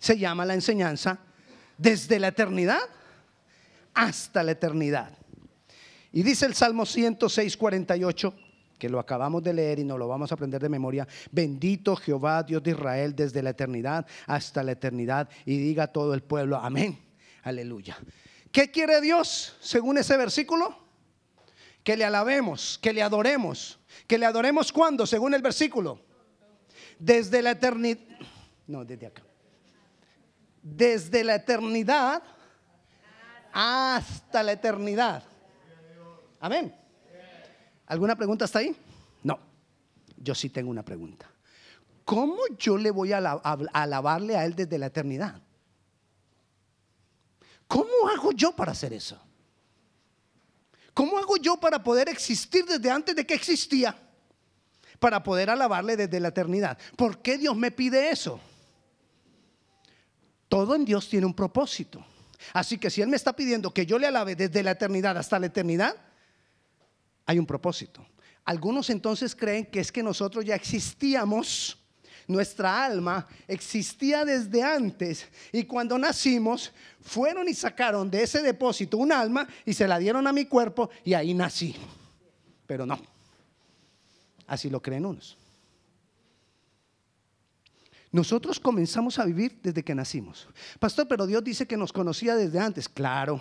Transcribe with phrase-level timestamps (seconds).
[0.00, 1.20] se llama la enseñanza
[1.78, 2.80] desde la eternidad
[3.94, 5.16] hasta la eternidad.
[6.10, 8.34] Y dice el Salmo 106, 48,
[8.78, 11.06] que lo acabamos de leer y nos lo vamos a aprender de memoria.
[11.30, 15.28] Bendito Jehová, Dios de Israel, desde la eternidad hasta la eternidad.
[15.44, 16.98] Y diga todo el pueblo, amén.
[17.42, 17.96] Aleluya.
[18.50, 20.76] ¿Qué quiere Dios según ese versículo?
[21.84, 23.78] Que le alabemos, que le adoremos.
[24.06, 26.00] Que le adoremos cuando, según el versículo.
[26.98, 28.00] Desde la eternidad.
[28.66, 29.22] No, desde acá.
[30.62, 32.22] Desde la eternidad
[33.52, 35.22] hasta la eternidad.
[36.40, 36.74] Amén.
[37.86, 38.76] ¿Alguna pregunta hasta ahí?
[39.22, 39.38] No.
[40.16, 41.26] Yo sí tengo una pregunta.
[42.04, 45.40] ¿Cómo yo le voy a alabarle a Él desde la eternidad?
[47.66, 49.20] ¿Cómo hago yo para hacer eso?
[50.92, 53.96] ¿Cómo hago yo para poder existir desde antes de que existía?
[54.98, 56.76] Para poder alabarle desde la eternidad.
[56.96, 58.40] ¿Por qué Dios me pide eso?
[60.50, 62.04] Todo en Dios tiene un propósito.
[62.52, 65.38] Así que si Él me está pidiendo que yo le alabe desde la eternidad hasta
[65.38, 65.94] la eternidad,
[67.24, 68.04] hay un propósito.
[68.44, 71.78] Algunos entonces creen que es que nosotros ya existíamos,
[72.26, 79.12] nuestra alma existía desde antes y cuando nacimos fueron y sacaron de ese depósito un
[79.12, 81.76] alma y se la dieron a mi cuerpo y ahí nací.
[82.66, 83.00] Pero no,
[84.48, 85.38] así lo creen unos.
[88.12, 90.48] Nosotros comenzamos a vivir desde que nacimos.
[90.80, 92.88] Pastor, pero Dios dice que nos conocía desde antes.
[92.88, 93.40] Claro,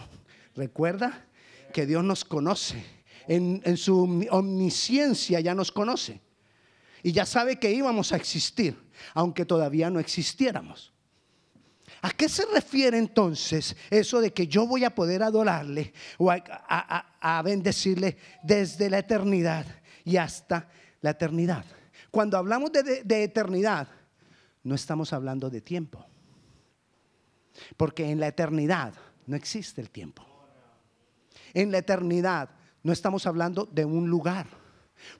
[0.55, 1.25] recuerda
[1.73, 2.83] que Dios nos conoce.
[3.27, 6.21] En, su omnisciencia ya nos conoce.
[7.01, 8.75] Y ya sabe que íbamos a existir,
[9.13, 10.93] aunque todavía no existiéramos.
[12.01, 17.41] ¿A qué se refiere entonces eso de que yo voy a poder adorarle o a,
[17.43, 19.65] bendecirle desde la eternidad
[20.03, 20.69] y hasta
[21.01, 21.65] la eternidad?
[22.11, 23.87] Cuando hablamos de eternidad,
[24.69, 26.05] no estamos hablando de tiempo.
[27.75, 28.93] Porque en la eternidad
[29.25, 30.23] no existe el tiempo.
[31.55, 32.51] En la eternidad
[32.83, 34.45] no estamos hablando de un lugar.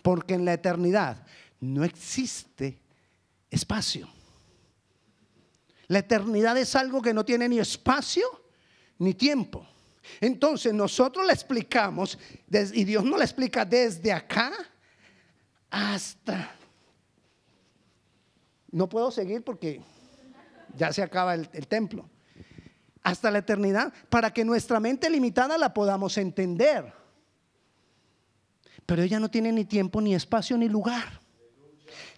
[0.03, 1.25] Porque en la eternidad
[1.61, 2.77] no existe
[3.49, 4.07] espacio.
[5.87, 8.27] La eternidad es algo que no tiene ni espacio
[8.99, 9.67] ni tiempo.
[10.21, 12.19] Entonces nosotros le explicamos,
[12.51, 14.51] y Dios no le explica desde acá
[15.71, 16.58] hasta
[18.71, 19.81] no puedo seguir porque
[20.75, 22.09] ya se acaba el, templo.
[23.03, 26.93] Hasta la eternidad, para que nuestra mente limitada la podamos entender.
[28.85, 31.21] Pero ella no tiene ni tiempo, ni espacio, ni lugar.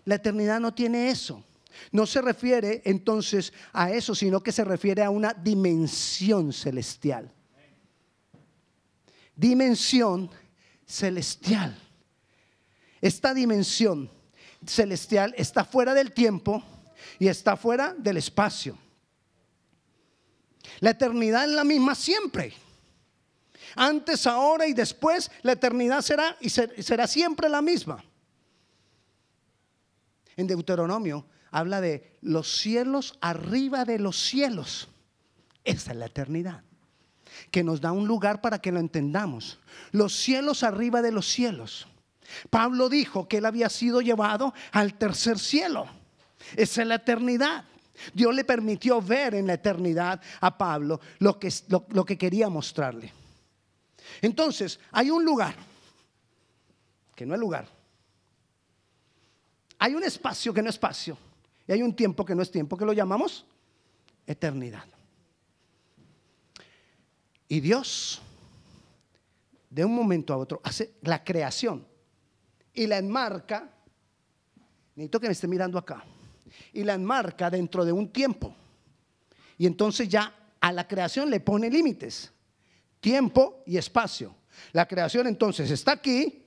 [0.06, 1.44] La eternidad no tiene eso.
[1.92, 7.32] No se refiere entonces a eso, sino que se refiere a una dimensión celestial.
[9.36, 10.30] Dimensión
[10.86, 11.78] celestial.
[13.02, 14.12] Esta dimensión
[14.66, 16.64] celestial está fuera del tiempo
[17.20, 18.78] y está fuera del espacio.
[20.80, 22.54] La eternidad es la misma siempre.
[23.76, 28.04] Antes, ahora y después, la eternidad será y será siempre la misma.
[30.36, 34.88] En Deuteronomio habla de los cielos arriba de los cielos.
[35.64, 36.64] Esa es la eternidad,
[37.52, 39.60] que nos da un lugar para que lo entendamos.
[39.92, 41.88] Los cielos arriba de los cielos.
[42.50, 45.88] Pablo dijo que él había sido llevado al tercer cielo.
[46.56, 47.66] Esa es la eternidad.
[48.14, 53.14] Dios le permitió ver en la eternidad a Pablo lo que, lo, que quería mostrarle.
[54.22, 55.56] Entonces, hay un lugar,
[57.16, 57.68] que no es lugar.
[59.80, 61.18] Hay un espacio que no es espacio.
[61.68, 63.46] Y hay un tiempo que no es tiempo, que lo llamamos
[64.26, 64.86] eternidad.
[67.48, 68.22] Y Dios,
[69.70, 71.91] de un momento a otro, hace la creación
[72.74, 73.70] y la enmarca,
[74.96, 76.04] necesito que me esté mirando acá,
[76.74, 78.56] y la enmarca dentro de un tiempo.
[79.58, 82.32] Y entonces ya a la creación le pone límites,
[83.00, 84.36] tiempo y espacio.
[84.74, 86.46] La creación entonces está aquí,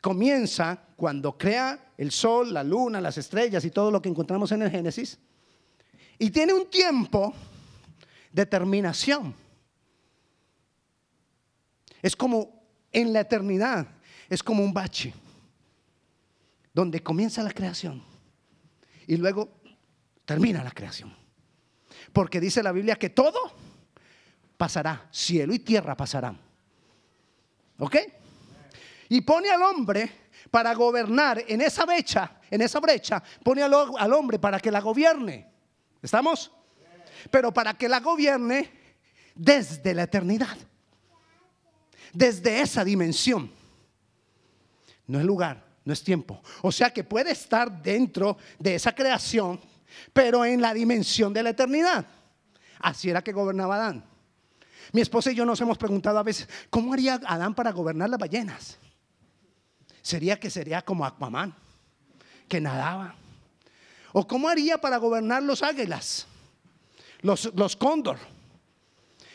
[0.00, 4.62] comienza cuando crea el sol, la luna, las estrellas y todo lo que encontramos en
[4.62, 5.18] el Génesis,
[6.18, 7.32] y tiene un tiempo
[8.32, 9.34] de terminación.
[12.02, 13.86] Es como en la eternidad
[14.30, 15.12] es como un bache,
[16.72, 18.00] donde comienza la creación
[19.08, 19.50] y luego
[20.24, 21.14] termina la creación.
[22.12, 23.38] Porque dice la Biblia que todo
[24.56, 26.38] pasará, cielo y tierra pasarán.
[27.80, 27.96] ¿Ok?
[29.08, 30.12] Y pone al hombre
[30.48, 34.80] para gobernar en esa brecha, en esa brecha, pone al, al hombre para que la
[34.80, 35.50] gobierne.
[36.00, 36.52] ¿Estamos?
[37.32, 38.70] Pero para que la gobierne
[39.34, 40.56] desde la eternidad,
[42.12, 43.59] desde esa dimensión
[45.10, 46.40] no es lugar, no es tiempo.
[46.62, 49.60] O sea que puede estar dentro de esa creación
[50.12, 52.06] pero en la dimensión de la eternidad.
[52.78, 54.04] Así era que gobernaba Adán.
[54.92, 58.18] Mi esposa y yo nos hemos preguntado a veces, ¿cómo haría Adán para gobernar las
[58.18, 58.78] ballenas?
[60.02, 61.54] Sería que sería como Aquaman,
[62.48, 63.14] que nadaba.
[64.12, 66.26] ¿O cómo haría para gobernar los águilas,
[67.20, 68.18] los, los cóndor?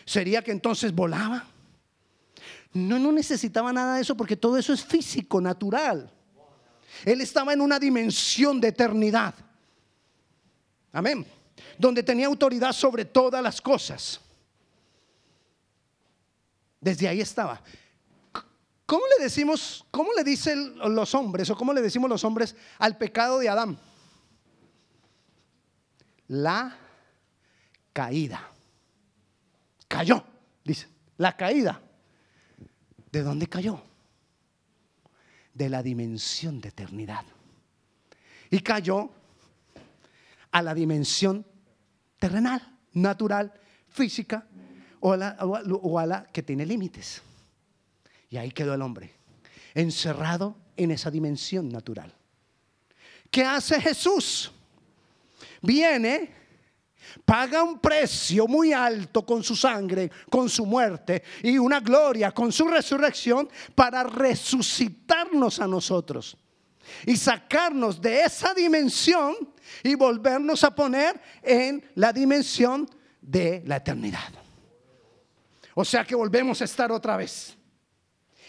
[0.04, 1.45] ¿Sería que entonces volaba?
[2.75, 6.12] No, no necesitaba nada de eso porque todo eso es físico, natural.
[7.06, 9.33] Él estaba en una dimensión de eternidad.
[10.92, 11.25] Amén.
[11.77, 14.19] Donde tenía autoridad sobre todas las cosas.
[16.81, 17.62] Desde ahí estaba.
[18.86, 22.98] ¿Cómo le decimos, cómo le dicen los hombres o cómo le decimos los hombres al
[22.98, 23.80] pecado de Adán?
[26.28, 26.78] La
[27.94, 28.51] caída.
[29.88, 30.25] Cayó,
[30.62, 30.89] dice.
[31.16, 31.81] La caída.
[33.16, 33.82] ¿De dónde cayó?
[35.54, 37.24] De la dimensión de eternidad.
[38.50, 39.10] Y cayó
[40.52, 41.46] a la dimensión
[42.20, 43.54] terrenal, natural,
[43.88, 44.46] física,
[45.00, 47.22] o a la, que tiene límites.
[48.32, 49.14] Y ahí quedó el hombre,
[49.74, 52.14] encerrado en esa dimensión natural.
[53.32, 54.52] ¿Qué hace Jesús?
[55.62, 56.32] Viene
[57.24, 62.52] paga un precio muy alto con su sangre, con su muerte y una gloria con
[62.52, 66.38] su resurrección para resucitarnos a nosotros
[67.06, 69.36] y sacarnos de esa dimensión
[69.84, 72.90] y volvernos a poner en la dimensión
[73.22, 74.32] de la eternidad.
[75.74, 77.58] O sea que volvemos a estar otra vez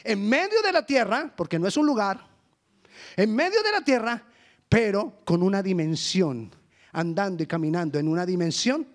[0.05, 2.25] en medio de la tierra, porque no es un lugar,
[3.17, 4.25] en medio de la tierra,
[4.69, 6.55] pero con una dimensión
[6.97, 8.87] andando y caminando en una dimensión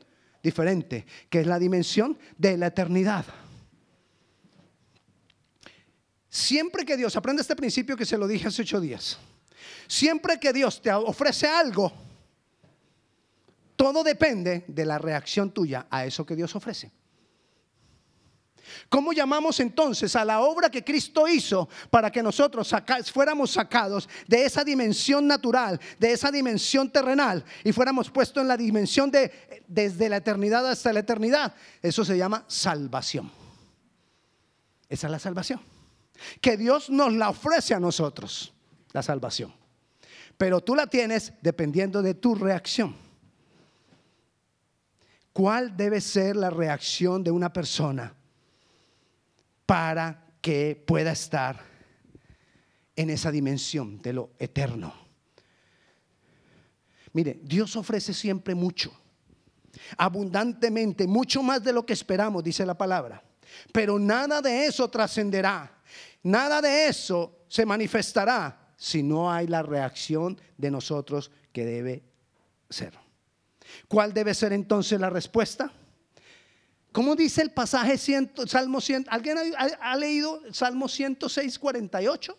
[0.42, 3.26] diferente, que es la dimensión de la eternidad.
[6.28, 9.20] Siempre que Dios, aprende este principio que se lo dije hace ocho días,
[9.88, 11.92] siempre que Dios te ofrece algo,
[13.76, 16.92] todo depende de la reacción tuya a eso que Dios ofrece.
[18.90, 22.74] ¿Cómo llamamos entonces a la obra que Cristo hizo para que nosotros
[23.12, 28.58] fuéramos sacados de esa dimensión natural, de esa dimensión terrenal y fuéramos puestos en la
[28.58, 31.54] dimensión de desde la eternidad hasta la eternidad?
[31.82, 33.32] Eso se llama salvación.
[34.90, 35.62] Esa es la salvación.
[36.40, 38.54] Que Dios nos la ofrece a nosotros,
[38.92, 39.54] la salvación.
[40.38, 42.96] Pero tú la tienes dependiendo de tu reacción.
[45.34, 48.14] ¿Cuál debe ser la reacción de una persona?
[49.72, 51.58] Para que pueda estar
[52.94, 54.94] en esa dimensión de lo eterno.
[57.14, 58.92] Mire, Dios ofrece siempre mucho,
[59.96, 63.24] abundantemente, mucho más de lo que esperamos, dice la palabra.
[63.72, 65.82] Pero nada de eso trascenderá,
[66.22, 72.04] nada de eso se manifestará si no hay la reacción de nosotros que debe
[72.70, 72.94] ser.
[73.88, 75.72] ¿Cuál debe ser entonces la respuesta?
[76.92, 77.98] ¿Cómo dice el pasaje
[78.48, 79.06] Salmo 100?
[79.10, 82.38] ¿Alguien ha, leído Salmo 106, 48?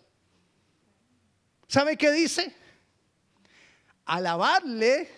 [1.67, 2.55] ¿Sabe qué dice?
[4.05, 5.09] Alabarle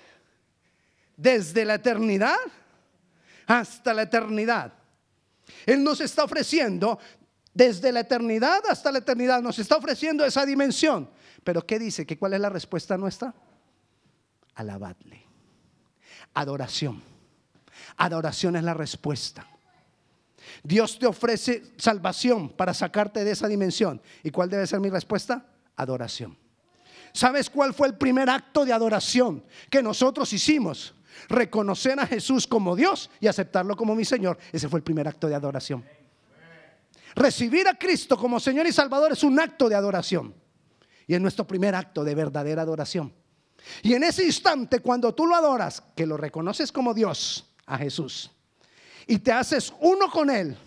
[1.17, 2.37] desde la eternidad
[3.45, 4.73] hasta la eternidad.
[5.65, 6.97] Él nos está ofreciendo
[7.53, 11.09] desde la eternidad hasta la eternidad, nos está ofreciendo esa dimensión.
[11.43, 12.05] Pero ¿qué dice?
[12.05, 13.33] ¿Que ¿Cuál es la respuesta nuestra?
[14.55, 15.25] Alabadle.
[16.33, 17.14] Adoración
[17.97, 19.47] Adoración es la respuesta.
[20.63, 24.01] Dios te ofrece salvación para sacarte de esa dimensión.
[24.23, 25.45] ¿Y cuál debe ser mi respuesta?
[25.75, 26.37] Adoración.
[27.13, 30.93] ¿Sabes cuál fue el primer acto de adoración que nosotros hicimos?
[31.29, 34.37] Reconocer a Jesús como Dios y aceptarlo como mi Señor.
[34.51, 35.85] Ese fue el primer acto de adoración.
[37.15, 40.35] Recibir a Cristo como Señor y Salvador es un acto de adoración.
[41.07, 43.13] Y es nuestro primer acto de verdadera adoración.
[43.81, 48.31] Y en ese instante, cuando tú lo adoras, que lo reconoces como Dios, a Jesús
[49.07, 50.57] y te haces uno con Él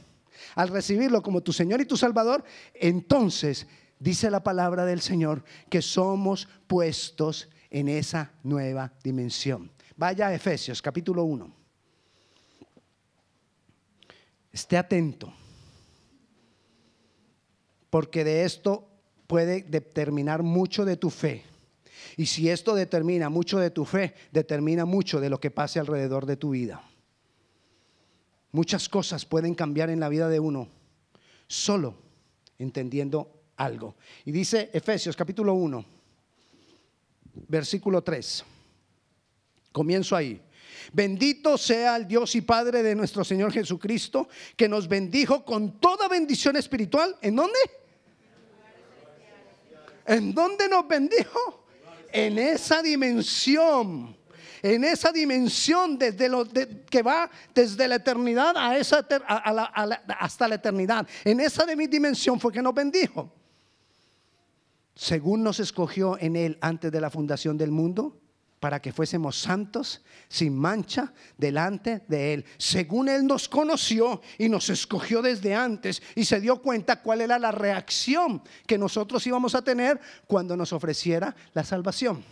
[0.54, 3.66] al recibirlo como tu Señor y tu Salvador, entonces
[3.98, 9.70] dice la palabra del Señor que somos puestos en esa nueva dimensión.
[9.96, 11.52] Vaya a Efesios capítulo 1.
[14.52, 15.32] Esté atento,
[17.90, 18.88] porque de esto
[19.26, 21.44] puede determinar mucho de tu fe.
[22.16, 26.26] Y si esto determina mucho de tu fe, determina mucho de lo que pase alrededor
[26.26, 26.82] de tu vida.
[28.52, 30.68] Muchas cosas pueden cambiar en la vida de uno
[31.46, 31.94] solo
[32.58, 33.96] entendiendo algo.
[34.24, 35.84] Y dice Efesios capítulo 1,
[37.48, 38.44] versículo 3.
[39.72, 40.40] Comienzo ahí.
[40.92, 46.08] Bendito sea el Dios y Padre de nuestro Señor Jesucristo, que nos bendijo con toda
[46.08, 47.16] bendición espiritual.
[47.20, 47.58] ¿En dónde?
[50.06, 51.66] ¿En dónde nos bendijo?
[52.10, 54.17] En esa dimensión
[54.62, 59.06] en esa dimensión desde lo, que va desde la eternidad a esa,
[60.18, 61.06] hasta la eternidad.
[61.24, 63.32] En esa de mi dimensión fue que nos bendijo.
[64.94, 68.20] Según nos escogió en Él antes de la fundación del mundo,
[68.60, 72.44] para que fuésemos santos, sin mancha, delante de Él.
[72.56, 77.38] Según Él nos conoció y nos escogió desde antes y se dio cuenta cuál era
[77.38, 82.24] la reacción que nosotros íbamos a tener cuando nos ofreciera la salvación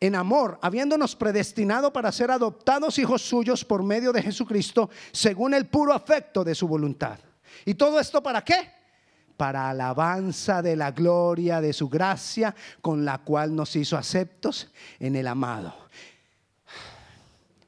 [0.00, 5.66] en amor, habiéndonos predestinado para ser adoptados hijos suyos por medio de Jesucristo, según el
[5.66, 7.18] puro afecto de su voluntad.
[7.64, 8.70] ¿Y todo esto para qué?
[9.36, 14.68] Para alabanza de la gloria de su gracia, con la cual nos hizo aceptos
[15.00, 15.74] en el amado.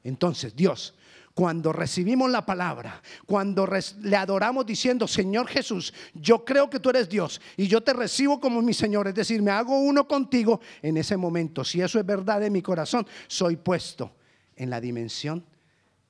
[0.03, 0.95] Entonces, Dios
[1.33, 3.67] cuando recibimos la palabra, cuando
[4.01, 8.39] le adoramos diciendo, Señor Jesús, yo creo que tú eres Dios y yo te recibo
[8.39, 12.05] como mi Señor, es decir, me hago uno contigo, en ese momento, si eso es
[12.05, 14.15] verdad en mi corazón, soy puesto
[14.55, 15.45] en la dimensión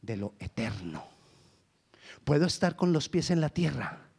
[0.02, 1.06] de lo eterno.
[2.24, 4.10] Puedo estar con los pies en la tierra,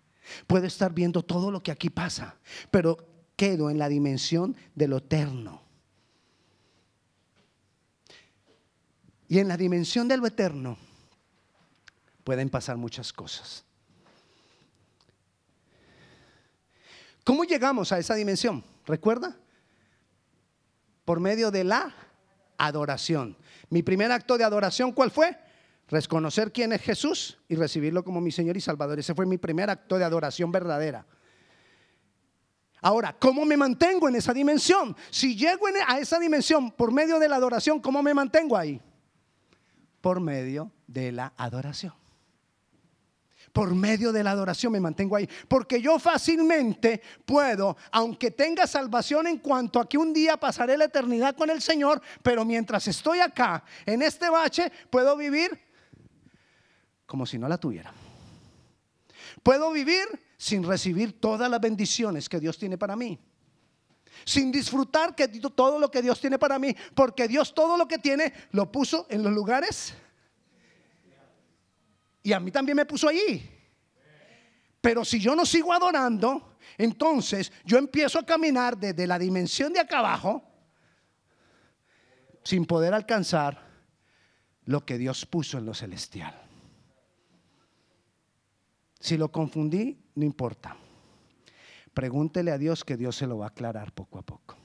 [0.47, 2.37] puedo estar viendo todo lo que aquí pasa,
[2.71, 2.97] pero
[3.37, 5.63] quedo en la dimensión de lo eterno.
[9.29, 10.77] Y en la dimensión de lo eterno,
[12.25, 13.65] pueden pasar muchas cosas.
[17.25, 18.65] ¿Cómo llegamos a esa dimensión?
[18.87, 19.37] ¿Recuerda?
[21.05, 21.95] Por medio de la
[22.59, 23.37] adoración.
[23.71, 25.37] Mi primer acto de adoración, ¿cuál fue?
[25.89, 28.99] Reconocer quién es Jesús y recibirlo como mi Señor y Salvador.
[28.99, 31.07] Ese fue mi primer acto de adoración verdadera.
[32.81, 34.97] Ahora, ¿cómo me mantengo en esa dimensión?
[35.11, 38.81] Si llego a esa dimensión por medio de la adoración, ¿cómo me mantengo ahí?
[40.01, 42.02] Por medio de la adoración
[43.53, 45.29] por medio de la adoración me mantengo ahí.
[45.49, 50.85] Porque yo fácilmente puedo, aunque tenga salvación en cuanto a que un día pasaré la
[50.85, 55.59] eternidad con el Señor, pero mientras estoy acá, en este bache, puedo vivir
[57.07, 57.93] como si no la tuviera.
[59.43, 60.07] Puedo vivir
[60.39, 63.19] sin recibir todas las bendiciones que Dios tiene para mí.
[64.25, 67.99] Sin disfrutar que todo lo que Dios tiene para mí, porque Dios todo lo que
[67.99, 69.95] tiene lo puso en los lugares
[72.23, 73.49] y a mí también me puso allí.
[74.81, 79.81] Pero si yo no sigo adorando, entonces yo empiezo a caminar desde la dimensión de
[79.81, 80.43] acá abajo
[82.43, 83.71] sin poder alcanzar
[84.65, 86.35] lo que Dios puso en lo celestial.
[88.99, 90.77] Si lo confundí, no importa.
[91.93, 94.57] Pregúntele a Dios que Dios se lo va a aclarar poco a poco.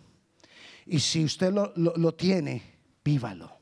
[0.85, 2.61] Y si usted lo, lo tiene,
[3.03, 3.59] vívalo.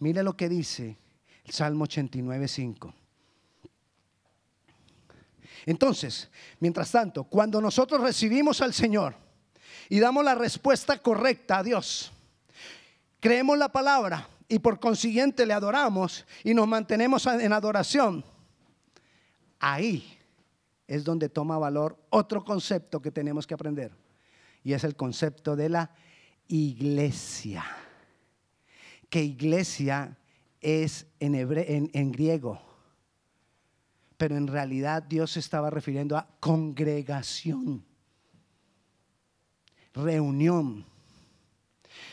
[0.00, 0.98] Mire lo que dice
[1.48, 2.94] Salmo 89, 5.
[5.66, 9.14] Entonces, mientras tanto, cuando nosotros recibimos al Señor
[9.88, 12.12] y damos la respuesta correcta a Dios,
[13.20, 18.24] creemos la palabra y por consiguiente le adoramos y nos mantenemos en adoración,
[19.58, 20.18] ahí
[20.86, 23.92] es donde toma valor otro concepto que tenemos que aprender
[24.62, 25.90] y es el concepto de la
[26.48, 27.64] iglesia.
[29.08, 30.16] Que iglesia
[30.64, 32.60] es en, en, griego,
[34.16, 37.84] pero en realidad Dios se estaba refiriendo a congregación,
[39.92, 40.86] reunión.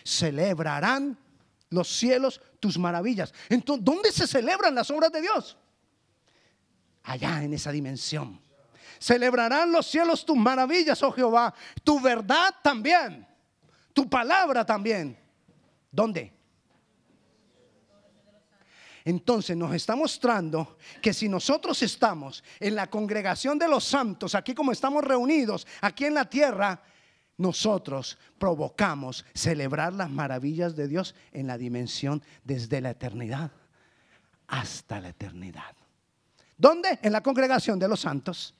[0.04, 1.18] Celebrarán
[1.70, 3.34] los cielos tus maravillas.
[3.48, 5.58] Entonces, ¿dónde se celebran las obras de Dios?
[7.04, 8.40] Allá en esa dimensión.
[9.00, 11.54] Celebrarán los cielos tus maravillas, oh Jehová,
[11.84, 13.26] tu verdad también,
[13.94, 15.18] tu palabra también.
[15.90, 16.41] ¿Dónde?
[19.04, 24.54] Entonces nos está mostrando que si nosotros estamos en la congregación de los santos, aquí
[24.54, 26.82] como estamos reunidos, aquí en la tierra,
[27.38, 33.52] nosotros provocamos celebrar las maravillas de Dios en la dimensión desde la eternidad
[34.52, 35.76] hasta la eternidad.
[36.58, 37.00] ¿Dónde?
[37.02, 38.54] En la congregación de los santos.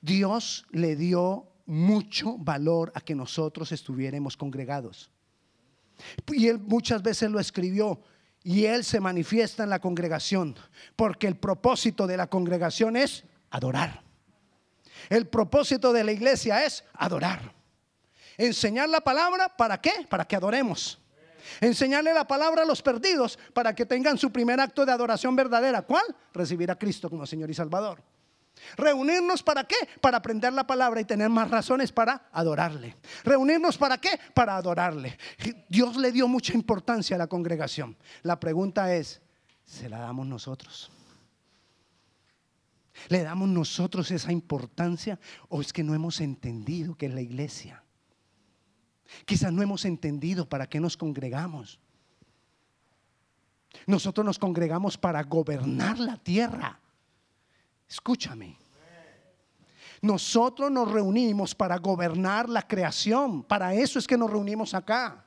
[0.00, 5.10] Dios le dio mucho valor a que nosotros estuviéramos congregados.
[6.28, 8.00] Y él muchas veces lo escribió.
[8.42, 10.56] Y él se manifiesta en la congregación.
[10.96, 14.02] Porque el propósito de la congregación es adorar.
[15.08, 17.54] El propósito de la iglesia es adorar.
[18.36, 19.92] Enseñar la palabra, ¿para qué?
[20.08, 21.00] Para que adoremos.
[21.60, 25.82] Enseñarle la palabra a los perdidos para que tengan su primer acto de adoración verdadera.
[25.82, 26.04] ¿Cuál?
[26.32, 28.02] Recibir a Cristo como Señor y Salvador.
[28.76, 29.76] Reunirnos para qué?
[30.00, 32.96] Para aprender la palabra y tener más razones para adorarle.
[33.24, 34.18] Reunirnos para qué?
[34.32, 35.18] Para adorarle.
[35.68, 37.96] Dios le dio mucha importancia a la congregación.
[38.22, 39.20] La pregunta es,
[39.64, 40.90] ¿se la damos nosotros?
[43.08, 45.18] ¿Le damos nosotros esa importancia
[45.48, 47.82] o es que no hemos entendido que es la iglesia?
[49.26, 51.80] Quizás no hemos entendido para qué nos congregamos.
[53.86, 56.80] Nosotros nos congregamos para gobernar la tierra.
[57.88, 58.58] Escúchame.
[60.02, 63.42] Nosotros nos reunimos para gobernar la creación.
[63.42, 65.24] Para eso es que nos reunimos acá.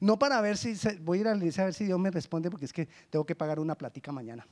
[0.00, 2.10] No para ver si voy a ir a la iglesia a ver si Dios me
[2.10, 4.46] responde porque es que tengo que pagar una platica mañana.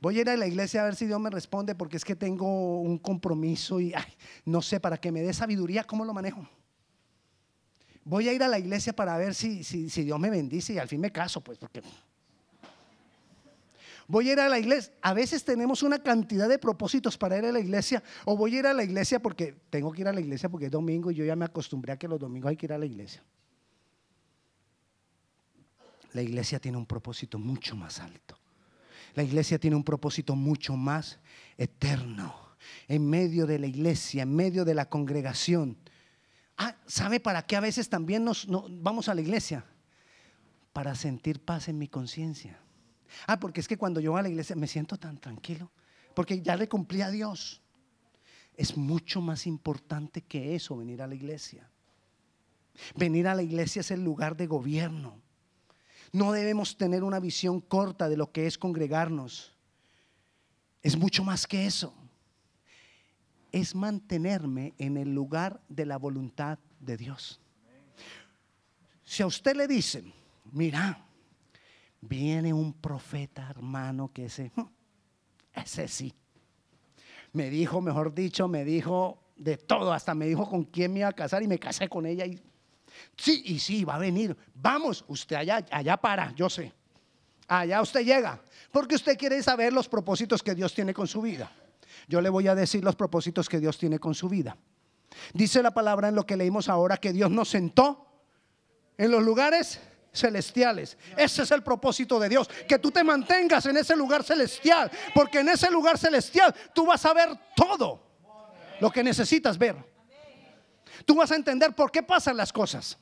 [0.00, 2.14] Voy a ir a la iglesia a ver si Dios me responde porque es que
[2.14, 3.94] tengo un compromiso y
[4.44, 6.46] no sé, para que me dé sabiduría, ¿cómo lo manejo?
[8.04, 10.78] Voy a ir a la iglesia para ver si, si, si Dios me bendice y
[10.78, 11.82] al fin me caso, pues porque
[14.06, 14.92] voy a ir a la iglesia.
[15.02, 18.58] A veces tenemos una cantidad de propósitos para ir a la iglesia o voy a
[18.60, 21.14] ir a la iglesia porque tengo que ir a la iglesia porque es domingo y
[21.14, 23.22] yo ya me acostumbré a que los domingos hay que ir a la iglesia.
[26.12, 28.38] La iglesia tiene un propósito mucho más alto.
[29.14, 31.18] La iglesia tiene un propósito mucho más
[31.56, 32.34] eterno.
[32.88, 35.76] En medio de la iglesia, en medio de la congregación.
[36.56, 39.64] Ah, ¿sabe para qué a veces también nos vamos a la iglesia?
[40.72, 42.63] Para sentir paz en mi conciencia.
[43.26, 45.70] Ah, porque es que cuando yo voy a la iglesia me siento tan tranquilo,
[46.14, 47.60] porque ya le cumplí a Dios.
[48.56, 51.68] Es mucho más importante que eso venir a la iglesia.
[52.96, 55.20] Venir a la iglesia es el lugar de gobierno.
[56.12, 59.52] No debemos tener una visión corta de lo que es congregarnos.
[60.82, 61.94] Es mucho más que eso.
[63.50, 67.40] Es mantenerme en el lugar de la voluntad de Dios.
[69.04, 70.12] Si a usted le dicen,
[70.52, 71.04] mira,
[72.08, 74.68] Viene un profeta, hermano, que ese, hmm,
[75.54, 76.14] ese sí.
[77.32, 81.08] Me dijo, mejor dicho, me dijo de todo, hasta me dijo con quién me iba
[81.08, 82.26] a casar y me casé con ella.
[82.26, 82.38] Y,
[83.16, 84.36] sí, y sí, va a venir.
[84.54, 86.72] Vamos, usted allá, allá para, yo sé.
[87.48, 91.50] Allá usted llega, porque usted quiere saber los propósitos que Dios tiene con su vida.
[92.06, 94.58] Yo le voy a decir los propósitos que Dios tiene con su vida.
[95.32, 98.06] Dice la palabra en lo que leímos ahora que Dios nos sentó
[98.98, 99.80] en los lugares
[100.14, 100.96] celestiales.
[101.16, 105.40] Ese es el propósito de Dios, que tú te mantengas en ese lugar celestial, porque
[105.40, 108.00] en ese lugar celestial tú vas a ver todo
[108.80, 109.76] lo que necesitas ver.
[111.04, 112.96] Tú vas a entender por qué pasan las cosas.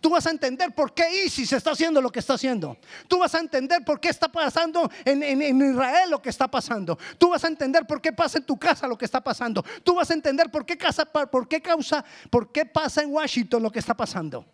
[0.00, 2.78] Tú vas a entender por qué Isis está haciendo lo que está haciendo.
[3.08, 6.96] Tú vas a entender por qué está pasando en, Israel lo que está pasando.
[7.18, 9.62] Tú vas a entender por qué pasa en tu casa lo que está pasando.
[9.82, 13.62] Tú vas a entender por qué, casa, por qué causa, por qué pasa en Washington
[13.62, 14.46] lo que está pasando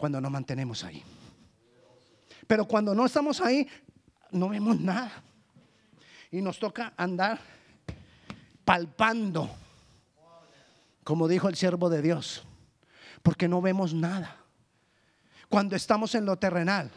[0.00, 1.04] cuando nos mantenemos ahí.
[2.46, 3.68] Pero cuando no estamos ahí,
[4.30, 5.12] no vemos nada.
[6.30, 7.38] Y nos toca andar
[8.64, 9.50] palpando,
[11.04, 12.44] como dijo el siervo de Dios,
[13.22, 14.38] porque no vemos nada.
[15.50, 16.90] Cuando estamos en lo terrenal,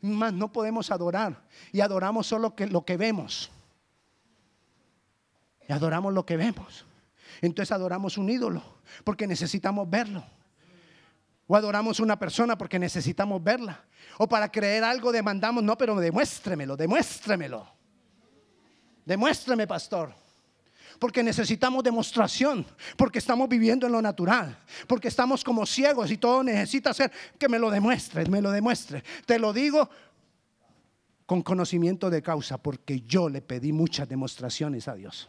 [0.00, 3.52] más no podemos adorar y adoramos solo que, lo que vemos.
[5.68, 6.86] Y adoramos lo que vemos.
[7.40, 8.64] Entonces adoramos un ídolo
[9.04, 10.24] porque necesitamos verlo.
[11.52, 13.84] O adoramos una persona porque necesitamos verla.
[14.16, 17.68] O para creer algo demandamos, no, pero demuéstremelo, demuéstremelo.
[19.04, 20.14] Demuéstreme, pastor.
[20.98, 22.64] Porque necesitamos demostración,
[22.96, 27.50] porque estamos viviendo en lo natural, porque estamos como ciegos y todo necesita ser que
[27.50, 29.04] me lo demuestre, me lo demuestre.
[29.26, 29.90] Te lo digo
[31.26, 35.28] con conocimiento de causa, porque yo le pedí muchas demostraciones a Dios.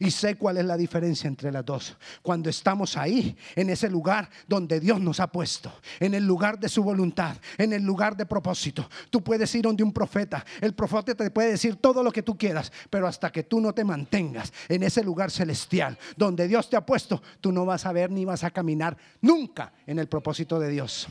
[0.00, 1.96] Y sé cuál es la diferencia entre las dos.
[2.22, 6.68] Cuando estamos ahí, en ese lugar donde Dios nos ha puesto, en el lugar de
[6.68, 8.88] su voluntad, en el lugar de propósito.
[9.10, 10.44] Tú puedes ir donde un profeta.
[10.60, 13.72] El profeta te puede decir todo lo que tú quieras, pero hasta que tú no
[13.72, 17.92] te mantengas en ese lugar celestial donde Dios te ha puesto, tú no vas a
[17.92, 21.06] ver ni vas a caminar nunca en el propósito de Dios.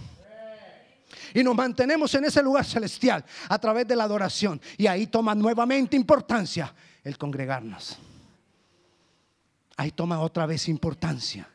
[1.34, 4.60] Y nos mantenemos en ese lugar celestial a través de la adoración.
[4.78, 6.73] Y ahí toma nuevamente importancia
[7.04, 7.97] el congregarnos
[9.78, 11.50] ahí toma otra vez importancia.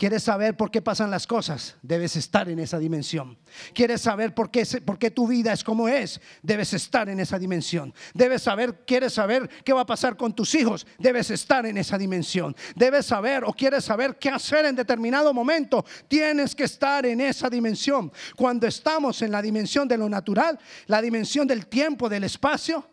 [0.00, 1.76] ¿Quieres saber por qué pasan las cosas?
[1.82, 3.36] Debes estar en esa dimensión.
[3.74, 6.22] ¿Quieres saber por qué, tu vida es como es?
[6.42, 7.92] Debes estar en esa dimensión.
[8.14, 10.86] Debes saber, quieres saber qué va a pasar con tus hijos?
[10.98, 12.56] Debes estar en esa dimensión.
[12.74, 15.84] Debes saber o quieres saber qué hacer en determinado momento?
[16.08, 18.10] Tienes que estar en esa dimensión.
[18.36, 22.88] Cuando estamos en la dimensión de lo natural, la dimensión del tiempo, del espacio,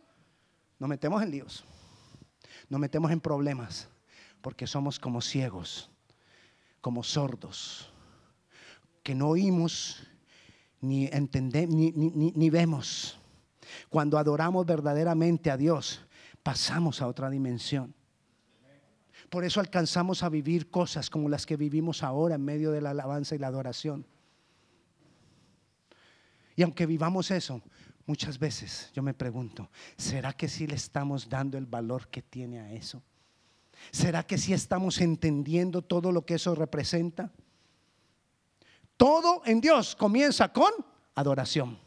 [0.78, 1.64] nos metemos en líos.
[2.68, 3.88] Nos metemos en problemas
[4.42, 5.90] porque somos como ciegos,
[6.82, 7.92] como sordos,
[9.04, 10.08] que no oímos
[10.82, 13.20] ni entendemos ni, vemos.
[13.90, 16.06] Cuando adoramos verdaderamente a Dios,
[16.44, 17.94] pasamos a otra dimensión.
[19.30, 22.92] Por eso alcanzamos a vivir cosas como las que vivimos ahora en medio de la
[22.92, 24.06] alabanza y la adoración.
[26.56, 27.62] Y aunque vivamos eso,
[28.08, 32.62] Muchas veces yo me pregunto, ¿será que sí le estamos dando el valor que tiene
[32.62, 33.04] a eso?
[33.92, 37.32] ¿Será que sí estamos entendiendo todo lo que eso representa?
[38.98, 40.72] Todo en Dios comienza con
[41.16, 41.78] adoración.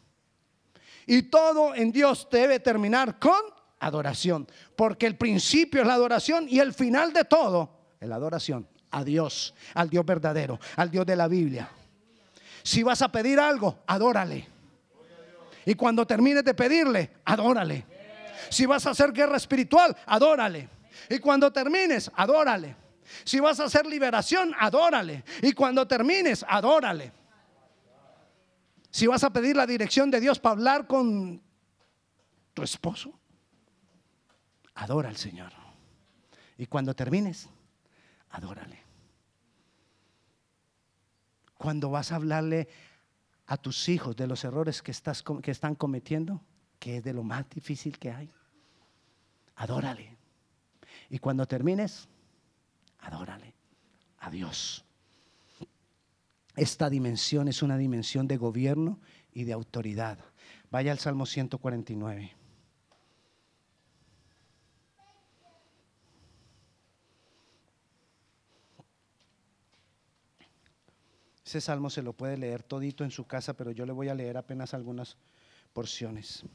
[1.05, 3.39] Y todo en Dios debe terminar con
[3.79, 4.47] adoración.
[4.75, 9.03] Porque el principio es la adoración y el final de todo es la adoración a
[9.03, 11.69] Dios, al Dios verdadero, al Dios de la Biblia.
[12.63, 14.47] Si vas a pedir algo, adórale.
[15.65, 17.85] Y cuando termines de pedirle, adórale.
[18.49, 20.69] Si vas a hacer guerra espiritual, adórale.
[21.09, 22.75] Y cuando termines, adórale.
[23.23, 25.23] Si vas a hacer liberación, adórale.
[25.41, 27.11] Y cuando termines, adórale.
[28.89, 31.41] Si vas a pedir la dirección de Dios para hablar con
[32.53, 33.17] tu esposo,
[34.75, 35.51] adora al Señor.
[36.57, 37.49] Y cuando termines,
[38.29, 38.79] adórale.
[41.57, 42.67] Cuando vas a hablarle
[43.47, 46.41] a tus hijos de los errores que, estás, que están cometiendo,
[46.79, 48.31] que es de lo más difícil que hay,
[49.55, 50.20] adórale.
[51.11, 52.07] Y cuando termines,
[52.99, 53.53] adórale
[54.19, 54.85] a Dios.
[56.55, 58.97] Esta dimensión es una dimensión de gobierno
[59.33, 60.19] y de autoridad.
[60.71, 62.31] Vaya al Salmo 149.
[71.43, 74.15] Ese salmo se lo puede leer todito en su casa, pero yo le voy a
[74.15, 75.17] leer apenas algunas
[75.73, 76.45] porciones.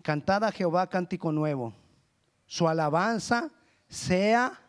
[0.00, 1.74] Cantad a Jehová cántico nuevo.
[2.52, 3.50] Su alabanza
[3.88, 4.60] sea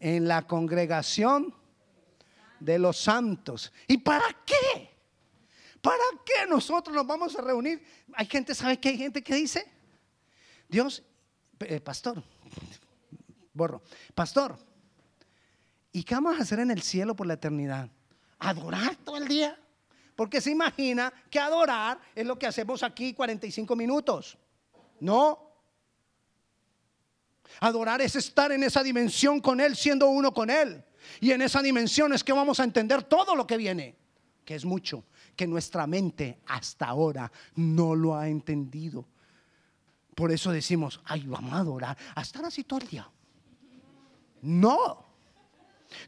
[0.00, 1.54] en la congregación
[2.58, 3.72] de los santos.
[3.86, 4.90] ¿Y para qué?
[5.80, 7.80] ¿Para qué nosotros nos vamos a reunir?
[8.14, 9.64] Hay gente, ¿sabe qué hay gente que dice?
[10.68, 11.04] Dios,
[11.60, 12.20] eh, pastor,
[13.54, 13.80] borro,
[14.16, 14.58] pastor,
[15.92, 17.88] ¿y qué vamos a hacer en el cielo por la eternidad?
[18.40, 19.56] ¿Adorar todo el día?
[20.16, 24.36] Porque se imagina que adorar es lo que hacemos aquí 45 minutos.
[24.98, 25.47] No.
[27.60, 30.84] Adorar es estar en esa dimensión con Él, siendo uno con Él.
[31.20, 33.96] Y en esa dimensión es que vamos a entender todo lo que viene,
[34.44, 39.06] que es mucho, que nuestra mente hasta ahora no lo ha entendido.
[40.14, 43.08] Por eso decimos, ay, vamos a adorar, a estar así todo el día.
[44.42, 45.04] No,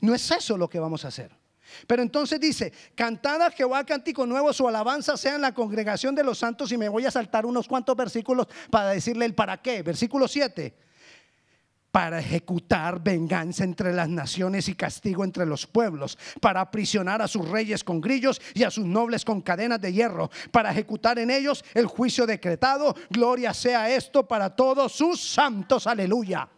[0.00, 1.38] no es eso lo que vamos a hacer.
[1.86, 6.24] Pero entonces dice, cantada a Jehová cántico nuevo, su alabanza sea en la congregación de
[6.24, 9.82] los santos y me voy a saltar unos cuantos versículos para decirle el para qué.
[9.82, 10.89] Versículo 7
[11.90, 17.48] para ejecutar venganza entre las naciones y castigo entre los pueblos, para aprisionar a sus
[17.48, 21.64] reyes con grillos y a sus nobles con cadenas de hierro, para ejecutar en ellos
[21.74, 22.94] el juicio decretado.
[23.10, 25.86] Gloria sea esto para todos sus santos.
[25.86, 26.48] Aleluya.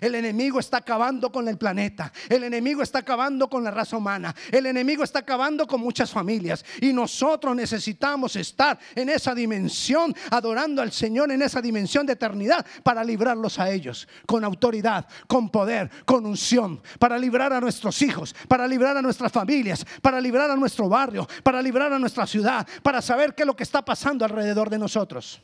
[0.00, 2.12] El enemigo está acabando con el planeta.
[2.28, 4.34] El enemigo está acabando con la raza humana.
[4.52, 6.64] El enemigo está acabando con muchas familias.
[6.80, 12.64] Y nosotros necesitamos estar en esa dimensión, adorando al Señor en esa dimensión de eternidad
[12.82, 18.34] para librarlos a ellos con autoridad, con poder, con unción, para librar a nuestros hijos,
[18.46, 22.66] para librar a nuestras familias, para librar a nuestro barrio, para librar a nuestra ciudad,
[22.82, 25.42] para saber qué es lo que está pasando alrededor de nosotros.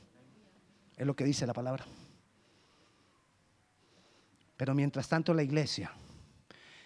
[0.96, 1.84] Es lo que dice la palabra.
[4.56, 5.92] Pero mientras tanto la iglesia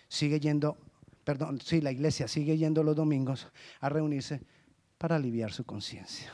[0.09, 0.77] sigue yendo,
[1.25, 3.49] perdón, sí, la iglesia sigue yendo los domingos
[3.81, 4.41] a reunirse
[4.97, 6.33] para aliviar su conciencia.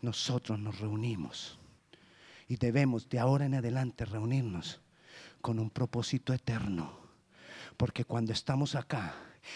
[0.00, 1.58] Nosotros nos reunimos
[2.48, 4.80] y debemos de ahora en adelante reunirnos
[5.40, 6.98] con un propósito eterno.
[7.76, 9.14] Porque cuando estamos acá,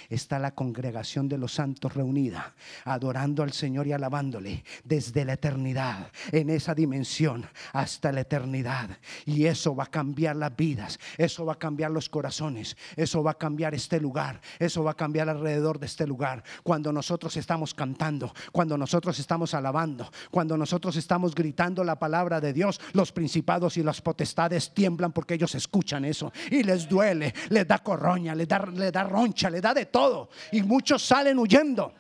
[0.09, 6.11] está la congregación de los santos reunida, adorando al Señor y alabándole desde la eternidad,
[6.33, 8.91] en esa dimensión hasta la eternidad.
[9.25, 13.33] Y eso va a cambiar las vidas, eso va a cambiar los corazones, eso va
[13.33, 16.43] a cambiar este lugar, eso va a cambiar alrededor de este lugar.
[16.63, 22.53] Cuando nosotros estamos cantando, cuando nosotros estamos alabando, cuando nosotros estamos gritando la palabra de
[22.53, 27.67] Dios, los principados y las potestades tiemblan porque ellos escuchan eso y les duele, les
[27.67, 30.29] da corroña, les da, roncha, les da de todo.
[30.53, 31.95] Y muchos salen huyendo.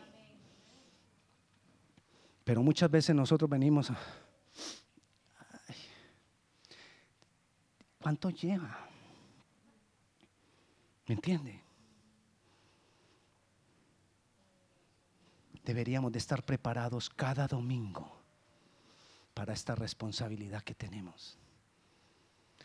[2.44, 3.98] Pero muchas veces nosotros venimos a...
[8.00, 8.88] ¿Cuánto lleva?
[11.06, 11.62] ¿Me entiende?
[15.64, 18.18] Deberíamos de estar preparados cada domingo
[19.34, 21.36] para esta responsabilidad que tenemos.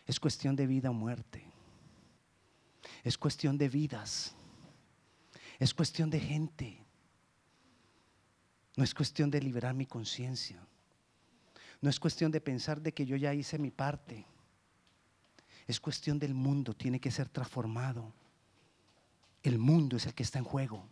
[0.05, 1.43] Es cuestión de vida o muerte.
[3.03, 4.33] Es cuestión de vidas.
[5.63, 6.77] Es cuestión de gente.
[8.75, 10.61] No es cuestión de liberar mi conciencia.
[11.79, 14.25] No es cuestión de pensar de que yo ya hice mi parte.
[15.65, 18.11] Es cuestión del mundo, tiene que ser transformado.
[19.41, 20.85] El mundo es el que está en juego.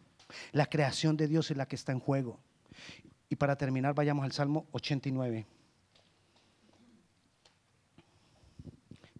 [0.53, 2.39] La creación de Dios es la que está en juego.
[3.27, 5.45] Y para terminar, vayamos al Salmo 89.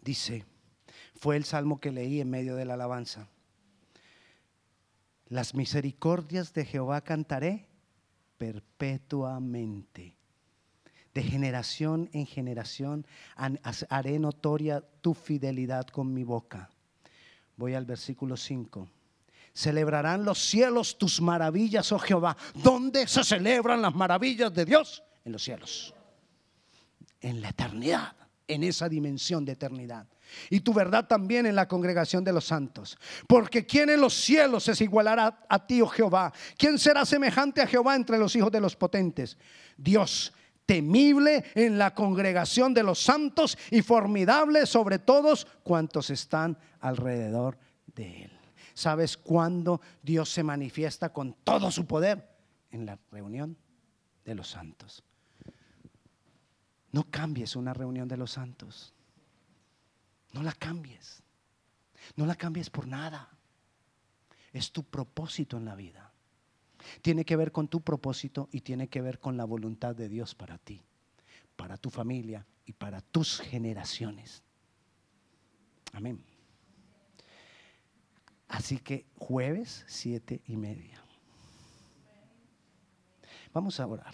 [0.01, 0.45] Dice,
[1.19, 3.27] fue el salmo que leí en medio de la alabanza.
[5.31, 7.65] Las misericordias de Jehová cantaré
[8.37, 10.17] perpetuamente.
[11.13, 13.07] De generación en generación
[13.87, 16.69] haré notoria tu fidelidad con mi boca.
[17.55, 18.89] Voy al versículo 5.
[19.53, 22.35] Celebrarán los cielos tus maravillas, oh Jehová.
[22.53, 25.01] ¿Dónde se celebran las maravillas de Dios?
[25.23, 25.93] En los cielos.
[27.21, 28.17] En la eternidad,
[28.53, 30.07] en esa dimensión de eternidad.
[30.49, 32.97] Y tu verdad también en la congregación de los santos.
[33.27, 36.33] Porque ¿quién en los cielos es igualará a ti, oh Jehová?
[36.57, 39.37] ¿Quién será semejante a Jehová entre los hijos de los potentes?
[39.77, 40.33] Dios
[40.65, 47.57] temible en la congregación de los santos y formidable sobre todos cuantos están alrededor
[47.95, 48.31] de él.
[48.73, 52.29] ¿Sabes cuándo Dios se manifiesta con todo su poder?
[52.69, 53.57] En la reunión
[54.23, 55.03] de los santos.
[56.91, 58.93] No cambies una reunión de los santos.
[60.34, 61.23] No la cambies.
[62.15, 63.30] No la cambies por nada.
[64.51, 66.12] Es tu propósito en la vida.
[67.01, 70.36] Tiene que ver con tu propósito y tiene que ver con la voluntad de Dios
[70.36, 70.82] para ti,
[71.56, 74.43] para tu familia y para tus generaciones.
[75.93, 76.23] Amén.
[78.47, 81.01] Así que jueves, siete y media.
[83.54, 84.13] Vamos a orar.